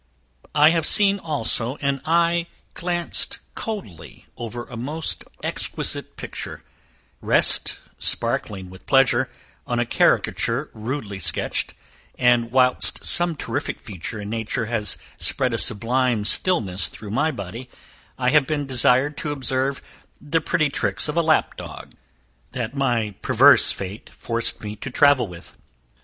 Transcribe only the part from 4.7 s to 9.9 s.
most exquisite picture, rest, sparkling with pleasure, on a